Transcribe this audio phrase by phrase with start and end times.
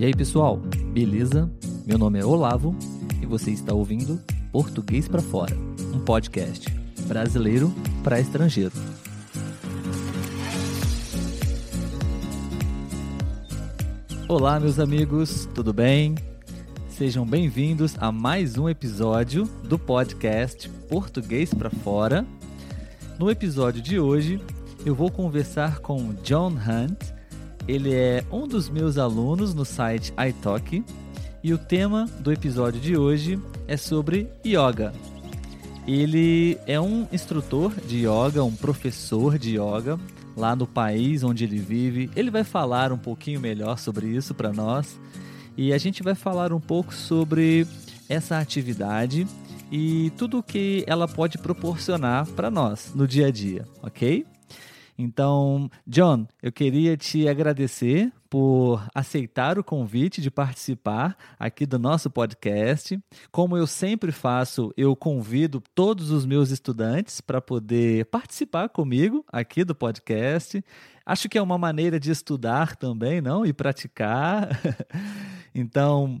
[0.00, 0.56] E aí, pessoal,
[0.94, 1.46] beleza?
[1.86, 2.74] Meu nome é Olavo
[3.20, 4.18] e você está ouvindo
[4.50, 5.54] Português para Fora,
[5.94, 6.74] um podcast
[7.06, 7.70] brasileiro
[8.02, 8.72] para estrangeiro.
[14.26, 16.14] Olá, meus amigos, tudo bem?
[16.88, 22.24] Sejam bem-vindos a mais um episódio do podcast Português para Fora.
[23.18, 24.40] No episódio de hoje,
[24.86, 27.19] eu vou conversar com John Hunt,
[27.70, 30.84] ele é um dos meus alunos no site iTalk
[31.42, 34.92] e o tema do episódio de hoje é sobre yoga.
[35.86, 40.00] Ele é um instrutor de yoga, um professor de yoga
[40.36, 42.10] lá no país onde ele vive.
[42.16, 44.98] Ele vai falar um pouquinho melhor sobre isso para nós
[45.56, 47.68] e a gente vai falar um pouco sobre
[48.08, 49.28] essa atividade
[49.70, 54.26] e tudo o que ela pode proporcionar para nós no dia a dia, ok?
[55.02, 62.10] Então, John, eu queria te agradecer por aceitar o convite de participar aqui do nosso
[62.10, 63.00] podcast.
[63.32, 69.64] Como eu sempre faço, eu convido todos os meus estudantes para poder participar comigo aqui
[69.64, 70.62] do podcast.
[71.06, 73.46] Acho que é uma maneira de estudar também, não?
[73.46, 74.50] E praticar.
[75.54, 76.20] então,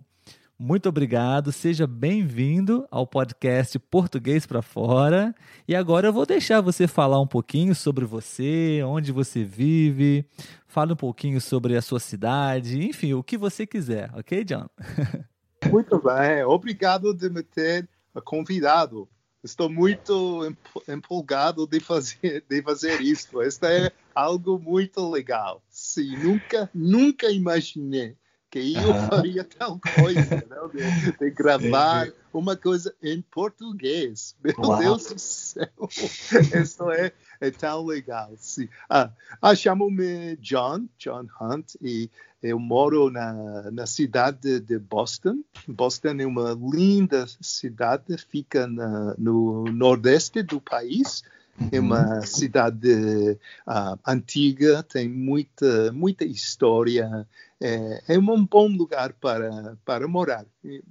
[0.60, 5.34] muito obrigado, seja bem-vindo ao podcast Português para Fora.
[5.66, 10.22] E agora eu vou deixar você falar um pouquinho sobre você, onde você vive,
[10.68, 14.68] fale um pouquinho sobre a sua cidade, enfim, o que você quiser, ok, John?
[15.72, 17.88] Muito bem, obrigado de me ter
[18.22, 19.08] convidado.
[19.42, 20.54] Estou muito
[20.86, 23.42] empolgado de fazer, de fazer isso.
[23.42, 25.62] Isso é algo muito legal.
[25.70, 28.14] Sim, nunca, nunca imaginei
[28.50, 30.68] que eu faria tal coisa, não?
[30.68, 32.16] De, de gravar Entendi.
[32.32, 34.34] uma coisa em português.
[34.42, 34.78] Meu Uau.
[34.78, 38.32] Deus do céu, isso é, é tão legal.
[38.36, 38.68] Sim.
[38.88, 42.10] Ah, ah chamo-me John, John Hunt, e
[42.42, 45.44] eu moro na, na cidade de Boston.
[45.68, 51.22] Boston é uma linda cidade, fica na, no nordeste do país.
[51.70, 52.22] É uma uhum.
[52.22, 57.26] cidade uh, antiga, tem muita, muita história.
[57.60, 60.46] É, é um bom lugar para, para morar,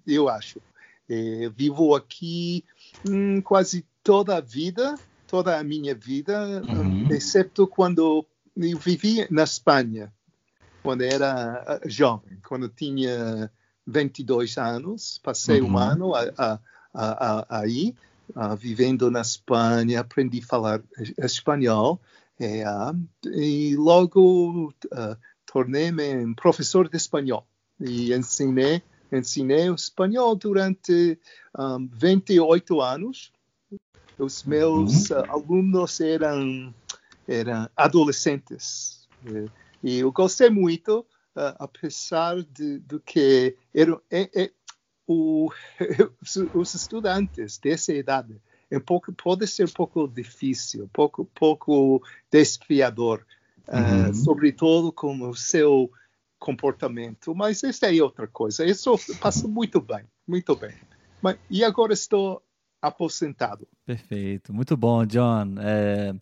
[0.05, 0.61] eu acho.
[1.09, 2.63] É, vivo aqui
[3.07, 4.93] hum, quase toda a vida,
[5.27, 7.07] toda a minha vida, uhum.
[7.09, 8.25] exceto quando
[8.55, 10.13] eu vivi na Espanha,
[10.83, 13.51] quando era ah, jovem, quando tinha
[13.87, 15.19] 22 anos.
[15.23, 15.71] Passei uhum.
[15.71, 16.59] um ano a, a,
[16.93, 17.95] a, aí
[18.35, 20.83] uh, vivendo na Espanha, aprendi a falar
[21.17, 22.01] espanhol
[22.39, 27.45] é, uh, e logo uh, tornei-me um professor de espanhol
[27.79, 28.81] e ensinei,
[29.11, 31.19] ensinei o espanhol durante
[31.57, 33.31] um, 28 anos.
[34.17, 35.31] Os meus uhum.
[35.31, 36.73] alunos eram,
[37.25, 39.07] eram adolescentes
[39.83, 44.51] e eu gostei muito, apesar de, de que era, é, é,
[45.09, 45.51] o,
[46.53, 48.39] os estudantes dessa idade
[48.69, 53.25] é um pouco, pode ser um pouco difícil, um pouco, pouco desafiador,
[53.67, 54.09] ah, uhum.
[54.11, 55.91] uh, sobretudo com o seu
[56.37, 57.33] comportamento.
[57.33, 58.63] Mas isso é outra coisa.
[58.63, 60.75] Isso passa muito bem, muito bem.
[61.19, 62.43] Mas, e agora estou
[62.79, 63.67] aposentado.
[63.87, 65.55] Perfeito, muito bom, John.
[65.59, 66.13] É,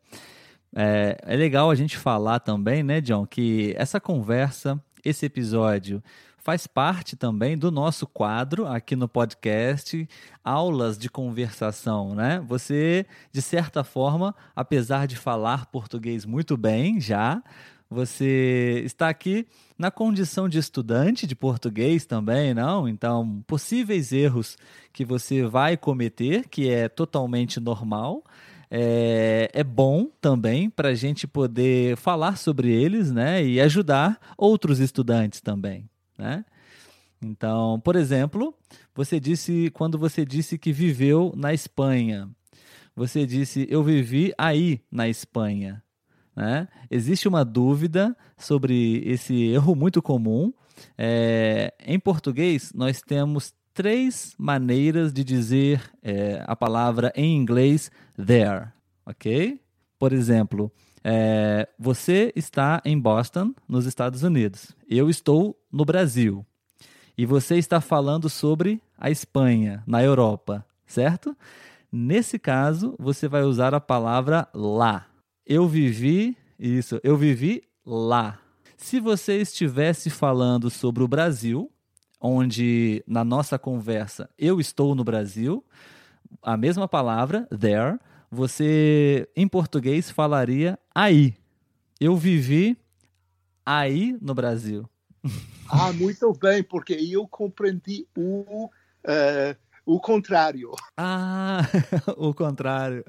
[0.74, 6.02] é, é legal a gente falar também, né, John, que essa conversa, esse episódio
[6.48, 10.08] faz parte também do nosso quadro aqui no podcast,
[10.42, 12.42] aulas de conversação, né?
[12.48, 17.44] Você, de certa forma, apesar de falar português muito bem já,
[17.90, 19.46] você está aqui
[19.78, 22.88] na condição de estudante de português também, não?
[22.88, 24.58] Então, possíveis erros
[24.94, 28.24] que você vai cometer, que é totalmente normal.
[28.72, 34.80] É, é, bom também para a gente poder falar sobre eles né, e ajudar outros
[34.80, 36.44] estudantes também né?
[37.22, 38.54] Então, por exemplo,
[38.94, 42.30] você disse quando você disse que viveu na Espanha,
[42.96, 45.84] você disse eu vivi aí na Espanha,
[46.36, 46.68] né?
[46.90, 50.54] Existe uma dúvida sobre esse erro muito comum.
[50.96, 58.68] É, em português, nós temos três maneiras de dizer é, a palavra em inglês there,
[59.06, 59.60] ok?
[59.98, 60.72] Por exemplo,
[61.10, 64.76] é, você está em Boston, nos Estados Unidos.
[64.90, 66.46] Eu estou no Brasil.
[67.18, 71.34] E você está falando sobre a Espanha, na Europa, certo?
[71.90, 75.08] Nesse caso, você vai usar a palavra lá.
[75.46, 78.38] Eu vivi, isso, eu vivi lá.
[78.76, 81.72] Se você estivesse falando sobre o Brasil,
[82.20, 85.64] onde na nossa conversa eu estou no Brasil,
[86.44, 87.98] a mesma palavra, there,
[88.30, 91.36] você em português falaria aí.
[92.00, 92.78] Eu vivi
[93.66, 94.88] aí no Brasil.
[95.70, 100.72] Ah, muito bem, porque eu compreendi o, uh, o contrário.
[100.96, 101.62] Ah,
[102.16, 103.04] o contrário.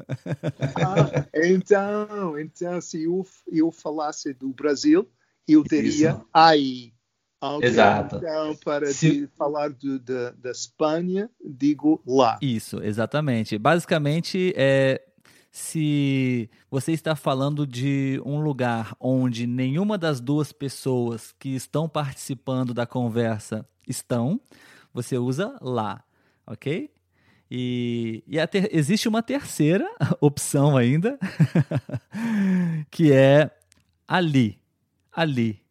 [0.77, 5.09] Ah, então, então, se eu, eu falasse do Brasil,
[5.47, 6.27] eu teria Isso.
[6.33, 6.93] aí.
[7.41, 8.17] Okay, Exato.
[8.17, 9.29] Então, para se...
[9.39, 12.37] falar do, da, da Espanha, digo lá.
[12.43, 13.57] Isso, exatamente.
[13.57, 15.01] Basicamente, é,
[15.51, 22.75] se você está falando de um lugar onde nenhuma das duas pessoas que estão participando
[22.75, 24.41] da conversa estão,
[24.93, 26.05] você usa lá,
[26.47, 26.91] ok?
[27.51, 29.89] E, e ter, existe uma terceira
[30.21, 31.19] opção ainda,
[32.91, 33.51] que é
[34.07, 34.61] ali.
[35.11, 35.63] Ali.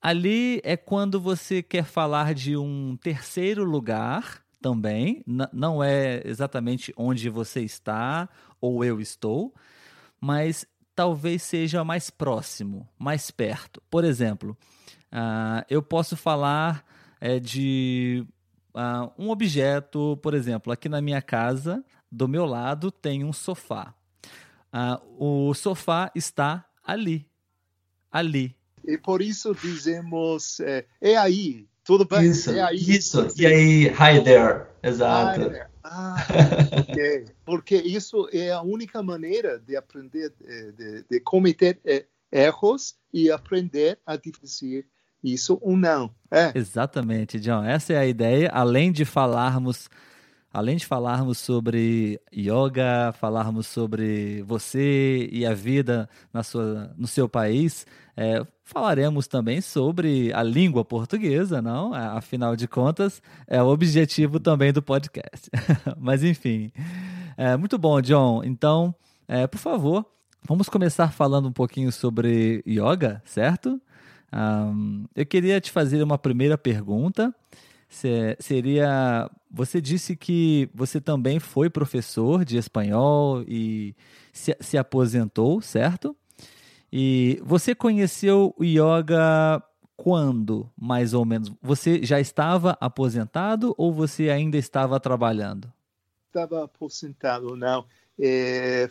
[0.00, 7.28] Ali é quando você quer falar de um terceiro lugar também, não é exatamente onde
[7.28, 8.28] você está
[8.60, 9.54] ou eu estou,
[10.20, 13.82] mas talvez seja mais próximo, mais perto.
[13.90, 14.56] Por exemplo,
[15.12, 16.84] uh, eu posso falar
[17.20, 18.26] é, de
[18.74, 23.94] uh, um objeto, por exemplo, aqui na minha casa, do meu lado tem um sofá.
[24.72, 27.26] Uh, o sofá está ali.
[28.10, 28.56] Ali.
[28.84, 32.24] E por isso dizemos, é, é aí, tudo bem?
[32.24, 32.76] Isso, é aí.
[32.76, 33.28] isso.
[33.36, 34.66] E aí, hi there.
[34.82, 35.42] Exato.
[35.42, 35.66] Hi there.
[35.90, 36.16] Ah.
[37.44, 43.30] Porque isso é a única maneira de aprender, de, de, de cometer é, erros e
[43.30, 44.84] aprender a diferenciar
[45.22, 46.14] isso ou não.
[46.30, 46.52] É.
[46.54, 47.64] Exatamente, John.
[47.64, 48.50] Essa é a ideia.
[48.52, 49.88] Além de falarmos
[50.58, 57.28] além de falarmos sobre yoga, falarmos sobre você e a vida na sua, no seu
[57.28, 61.94] país, é, falaremos também sobre a língua portuguesa, não?
[61.94, 65.48] Afinal de contas, é o objetivo também do podcast.
[65.96, 66.72] Mas enfim,
[67.36, 68.42] é, muito bom, John.
[68.42, 68.92] Então,
[69.28, 70.04] é, por favor,
[70.42, 73.80] vamos começar falando um pouquinho sobre yoga, certo?
[74.32, 77.32] Um, eu queria te fazer uma primeira pergunta
[77.88, 79.30] seria.
[79.50, 83.94] Você disse que você também foi professor de espanhol e
[84.32, 86.14] se, se aposentou, certo?
[86.92, 89.62] E você conheceu o yoga
[89.96, 91.52] quando, mais ou menos?
[91.60, 95.72] Você já estava aposentado ou você ainda estava trabalhando?
[96.28, 97.84] Estava aposentado, não.
[98.20, 98.88] É,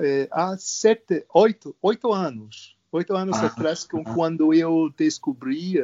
[0.00, 2.76] é, há sete, oito, oito anos.
[2.92, 5.78] Oito anos ah, atrás, quando eu descobri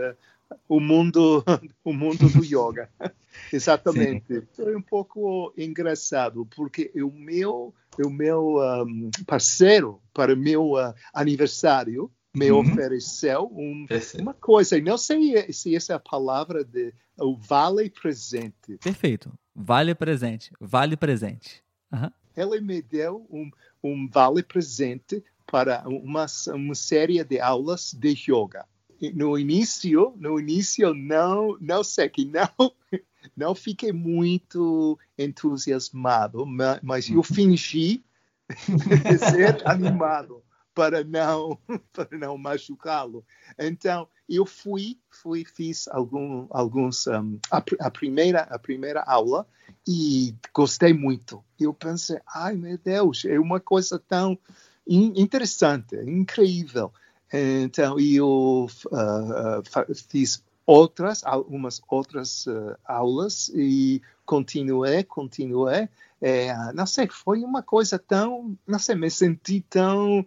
[0.68, 1.44] o mundo,
[1.84, 2.90] o mundo do yoga.
[3.52, 4.40] Exatamente.
[4.40, 4.46] Sim.
[4.54, 10.94] Foi um pouco engraçado, porque o meu, o meu um, parceiro para o meu uh,
[11.12, 12.60] aniversário me uhum.
[12.60, 13.86] ofereceu um,
[14.18, 18.76] uma coisa, não sei se essa é a palavra de o vale presente.
[18.82, 19.32] Perfeito.
[19.54, 20.52] Vale presente.
[20.60, 21.62] Vale presente.
[21.90, 22.10] Uhum.
[22.36, 23.50] Ele me deu um,
[23.82, 28.66] um vale presente para uma, uma série de aulas de yoga
[29.14, 32.72] no início, no início não, não sei que não,
[33.36, 36.44] não fiquei muito entusiasmado,
[36.82, 38.04] mas eu fingi
[39.18, 40.42] ser animado
[40.74, 41.58] para não
[41.92, 43.24] para não machucá-lo.
[43.58, 49.46] Então eu fui fui fiz algum, alguns um, a, a, primeira a primeira aula
[49.88, 51.42] e gostei muito.
[51.58, 54.38] Eu pensei, ai meu Deus, é uma coisa tão
[54.86, 56.92] interessante, incrível.
[57.32, 65.88] Então, eu uh, fiz outras, algumas outras uh, aulas e continuei, continuei.
[66.20, 70.26] É, não sei, foi uma coisa tão, não sei, me senti tão.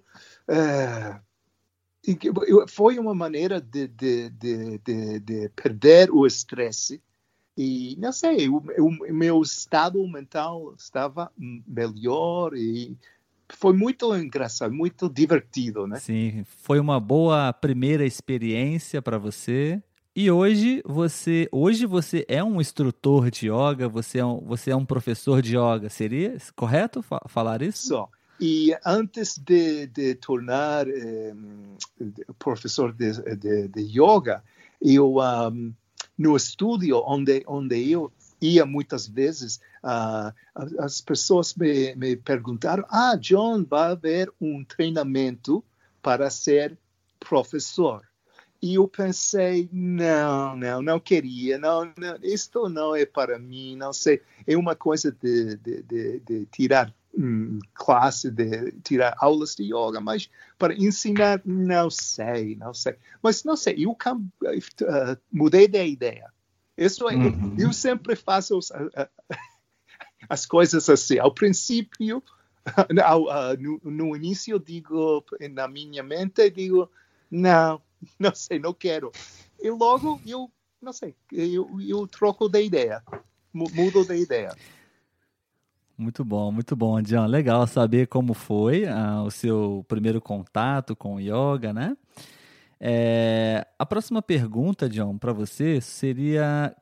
[2.67, 7.01] Foi uma maneira de, de, de, de perder o estresse
[7.61, 12.97] e não sei, o, o, meu estado mental estava melhor e
[13.49, 15.99] foi muito engraçado, muito divertido, né?
[15.99, 19.81] Sim, foi uma boa primeira experiência para você.
[20.15, 24.75] E hoje você, hoje você é um instrutor de yoga, você é um, você é
[24.75, 27.87] um professor de yoga, seria correto falar isso?
[27.87, 28.09] Só.
[28.39, 31.33] E antes de, de tornar eh,
[32.37, 34.41] professor de, de, de, yoga,
[34.81, 35.73] eu um,
[36.17, 40.33] no estúdio onde onde eu ia muitas vezes, uh,
[40.79, 45.63] as pessoas me, me perguntaram: Ah, John, vai haver um treinamento
[46.01, 46.77] para ser
[47.19, 48.07] professor.
[48.61, 53.93] E eu pensei, não, não, não queria, não, não, isto não é para mim, não
[53.93, 59.63] sei, é uma coisa de, de, de, de tirar hum, classe, de tirar aulas de
[59.63, 62.95] yoga, mas para ensinar, não sei, não sei.
[63.23, 66.29] Mas não sei, eu uh, mudei de ideia.
[66.79, 67.55] Isso é, uhum.
[67.59, 68.71] eu sempre faço as,
[70.29, 71.19] as coisas assim.
[71.19, 72.23] Ao princípio,
[73.03, 76.89] ao, uh, no, no, início, digo, na minha mente, digo,
[77.29, 77.81] não,
[78.17, 79.11] não sei, não quero.
[79.61, 80.49] e logo eu,
[80.81, 83.03] não sei, eu, eu troco de ideia,
[83.53, 84.55] mudo de ideia.
[85.97, 87.25] Muito bom, muito bom, John.
[87.25, 91.97] Legal saber como foi uh, o seu primeiro contato com o yoga, né?
[92.79, 96.75] É, a próxima pergunta, John, para você seria: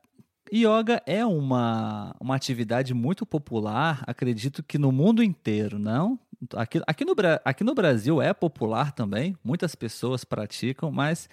[0.53, 6.19] Yoga é uma, uma atividade muito popular, acredito que no mundo inteiro, não?
[6.55, 11.27] Aqui, aqui, no, aqui no Brasil é popular também, muitas pessoas praticam, mas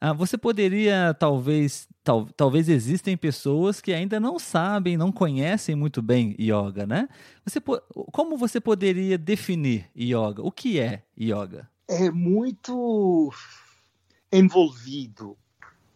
[0.00, 6.02] ah, você poderia, talvez, tal, talvez existem pessoas que ainda não sabem, não conhecem muito
[6.02, 7.08] bem yoga, né?
[7.44, 7.60] Você,
[8.10, 10.42] como você poderia definir yoga?
[10.42, 11.70] O que é yoga?
[11.88, 13.32] É muito
[14.32, 15.36] envolvido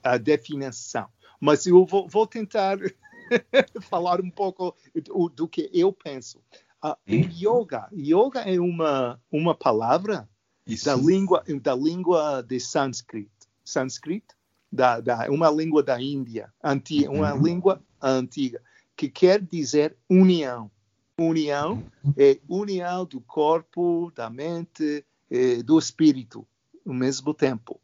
[0.02, 1.08] a definição,
[1.40, 2.78] mas eu vou, vou tentar
[3.82, 6.38] falar um pouco do, do, que eu penso.
[6.84, 10.28] Uh, yoga, yoga é uma uma palavra
[10.66, 10.84] Isso.
[10.84, 14.34] da língua da língua de sânscrito sânscrito,
[14.72, 17.42] da, da, uma língua da Índia, antiga, uma uhum.
[17.42, 18.62] língua antiga,
[18.96, 20.70] que quer dizer união.
[21.18, 21.82] União
[22.16, 26.46] é união do corpo, da mente, é, do espírito,
[26.86, 27.75] ao mesmo tempo.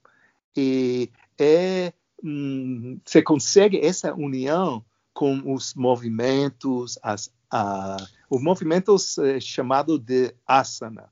[0.56, 1.92] E é,
[2.22, 7.96] hum, você consegue essa união com os movimentos, as, a,
[8.30, 11.10] os movimentos é, chamados de asana.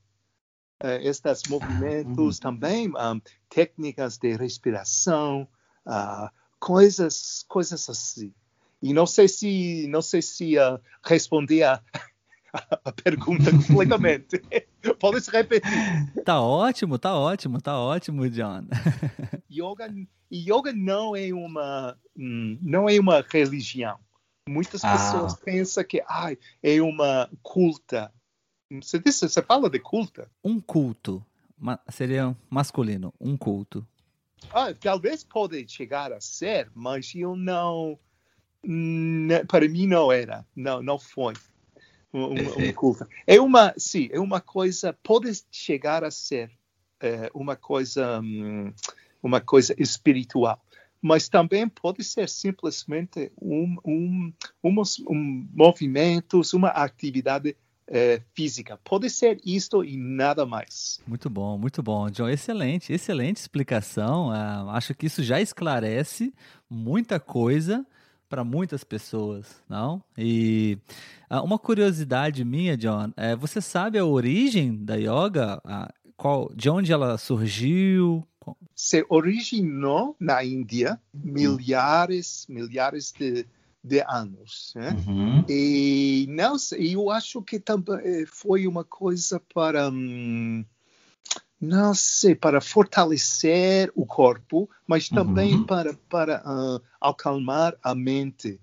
[0.83, 2.41] É, estes movimentos uhum.
[2.41, 5.47] também um, técnicas de respiração,
[5.85, 6.27] uh,
[6.59, 8.33] coisas, coisas assim.
[8.81, 11.79] E não sei se não sei se uh, respondi a,
[12.85, 14.41] a pergunta completamente.
[14.99, 15.69] Pode se repetir.
[16.25, 18.65] Tá ótimo, tá ótimo, tá ótimo, John.
[19.49, 19.93] yoga,
[20.31, 23.97] yoga não é uma hum, não é uma religião.
[24.49, 24.91] Muitas ah.
[24.91, 28.11] pessoas pensam que ah, é uma culta.
[28.81, 30.29] Você, disse, você fala de culta?
[30.43, 31.23] Um culto
[31.89, 33.85] seria masculino, um culto.
[34.51, 37.99] Ah, talvez pode chegar a ser, mas eu não
[39.47, 41.33] para mim não era, não, não foi
[42.13, 43.07] um, um culto.
[43.25, 46.51] É uma, sim, é uma coisa, pode chegar a ser
[46.99, 48.73] é, uma coisa, hum,
[49.21, 50.61] uma coisa espiritual,
[51.01, 57.55] mas também pode ser simplesmente um, um, um, um movimentos, uma atividade
[57.87, 58.79] é, física.
[58.83, 61.01] Pode ser isto e nada mais.
[61.05, 62.29] Muito bom, muito bom, John.
[62.29, 64.29] Excelente, excelente explicação.
[64.29, 66.33] Uh, acho que isso já esclarece
[66.69, 67.85] muita coisa
[68.31, 70.01] para muitas pessoas, não?
[70.17, 70.77] E
[71.29, 75.61] uh, uma curiosidade minha, John, é, você sabe a origem da yoga?
[75.65, 78.25] Uh, qual, de onde ela surgiu?
[78.73, 83.45] Se originou na Índia, milhares, milhares de
[83.83, 84.73] de anos.
[84.75, 84.95] Né?
[85.07, 85.43] Uhum.
[85.49, 90.63] E não sei, eu acho que também eh, foi uma coisa para, hum,
[91.61, 95.63] não sei, para fortalecer o corpo, mas também uhum.
[95.63, 98.59] para, para uh, acalmar a mente.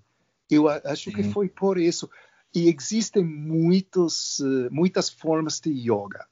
[0.51, 2.09] Eu acho que foi por isso.
[2.53, 6.25] E existem muitos, uh, muitas formas de yoga.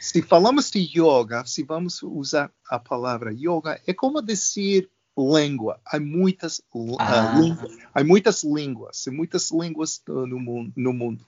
[0.00, 5.78] Se falamos de yoga, se vamos usar a palavra yoga, é como dizer língua.
[5.84, 6.60] Há muitas,
[6.98, 7.36] ah.
[7.36, 10.72] uh, língua, há muitas línguas, muitas línguas no mundo.
[10.74, 11.24] No mundo.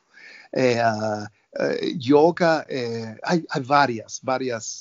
[0.55, 1.29] É, uh,
[2.01, 2.67] yoga,
[3.23, 4.81] há, há, várias, várias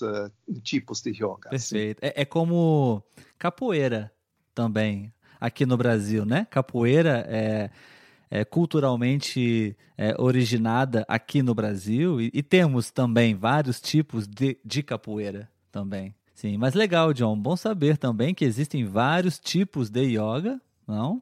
[0.64, 1.50] tipos de yoga.
[1.50, 2.04] Perfeito.
[2.04, 3.04] É, é, como
[3.38, 4.12] capoeira
[4.54, 6.46] também aqui no Brasil, né?
[6.50, 7.70] Capoeira é,
[8.30, 14.84] é culturalmente é, originada aqui no Brasil e, e, temos também vários tipos de, de
[14.84, 16.16] capoeira também.
[16.34, 17.38] Sim, mas legal, John.
[17.38, 21.22] Bom saber também que existem vários tipos de yoga, não?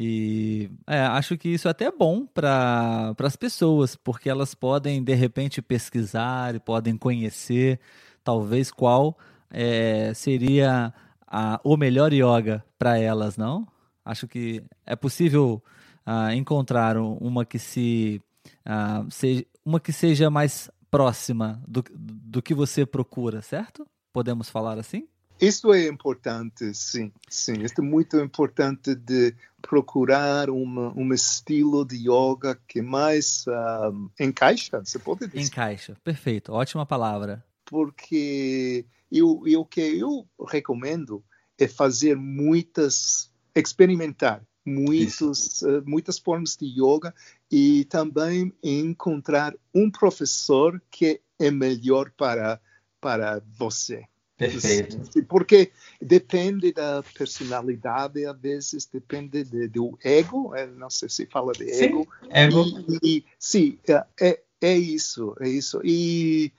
[0.00, 5.12] E é, acho que isso é até bom para as pessoas, porque elas podem, de
[5.12, 7.80] repente, pesquisar e podem conhecer,
[8.22, 9.18] talvez, qual
[9.50, 10.94] é, seria
[11.26, 13.66] a, o melhor yoga para elas, não?
[14.04, 15.60] Acho que é possível
[16.06, 18.22] uh, encontrar uma que se,
[18.66, 23.84] uh, seja, uma que seja mais próxima do, do que você procura, certo?
[24.12, 25.08] Podemos falar assim?
[25.40, 27.62] Isso é importante, sim, sim.
[27.62, 34.80] Isso é muito importante de procurar uma, um estilo de yoga que mais uh, encaixa,
[34.84, 35.40] você pode dizer.
[35.40, 37.44] Encaixa, perfeito, ótima palavra.
[37.64, 41.22] Porque eu, eu, o que eu recomendo
[41.58, 47.14] é fazer muitas, experimentar muitos, uh, muitas formas de yoga
[47.50, 52.60] e também encontrar um professor que é melhor para
[53.00, 54.04] para você.
[54.38, 55.24] Perfeito.
[55.24, 61.52] Porque depende da personalidade, às vezes depende de, do ego, eh, não sei se fala
[61.52, 62.06] de ego.
[62.22, 62.64] Sim, ego.
[63.02, 65.80] E, e, sim, é, é, é isso, é isso.
[65.82, 66.52] E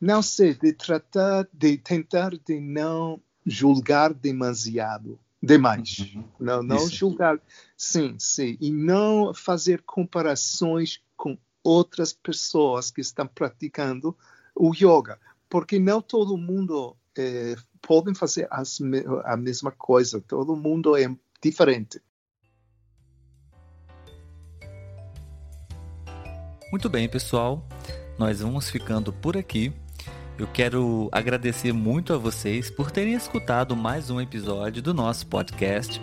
[0.00, 5.98] não sei, de tratar, de tentar de não julgar demasiado, demais.
[5.98, 6.24] Uhum.
[6.40, 6.96] Não, não Isso.
[6.96, 7.38] julgar,
[7.76, 14.16] sim, sim, e não fazer comparações com outras pessoas que estão praticando
[14.54, 18.78] o yoga, porque não todo mundo eh, pode fazer as
[19.24, 21.08] a mesma coisa, todo mundo é
[21.42, 22.00] diferente.
[26.70, 27.66] Muito bem, pessoal.
[28.18, 29.72] Nós vamos ficando por aqui.
[30.38, 36.02] Eu quero agradecer muito a vocês por terem escutado mais um episódio do nosso podcast.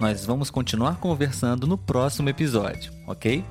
[0.00, 3.44] Nós vamos continuar conversando no próximo episódio, ok?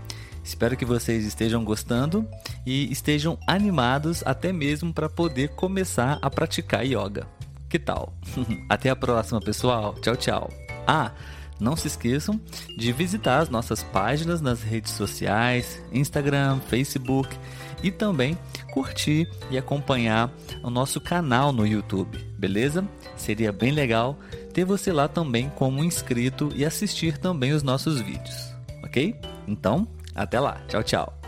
[0.44, 2.28] Espero que vocês estejam gostando
[2.66, 7.28] e estejam animados até mesmo para poder começar a praticar yoga.
[7.70, 8.14] Que tal?
[8.70, 9.96] Até a próxima, pessoal.
[10.02, 10.50] Tchau, tchau.
[10.88, 11.12] Ah,
[11.60, 12.40] não se esqueçam
[12.78, 17.36] de visitar as nossas páginas nas redes sociais, Instagram, Facebook
[17.84, 18.38] e também
[18.72, 22.88] curtir e acompanhar o nosso canal no YouTube, beleza?
[23.16, 24.18] Seria bem legal
[24.54, 28.54] ter você lá também como inscrito e assistir também os nossos vídeos,
[28.84, 29.16] ok?
[29.48, 30.62] Então, até lá.
[30.68, 31.25] Tchau, tchau.